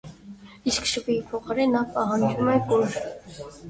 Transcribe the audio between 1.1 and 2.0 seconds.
փոխարեն նա